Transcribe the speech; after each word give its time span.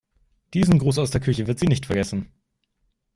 Diesen 0.55 0.79
Gruß 0.79 0.97
aus 0.97 1.11
der 1.11 1.21
Küche 1.21 1.45
wird 1.45 1.59
sie 1.59 1.67
nicht 1.67 1.85
vergessen. 1.85 2.31